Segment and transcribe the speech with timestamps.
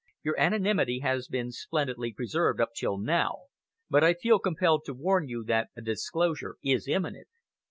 [0.23, 3.43] Your anonymity has been splendidly preserved up till now,
[3.87, 7.27] but I feel compelled to warn you that a disclosure is imminent.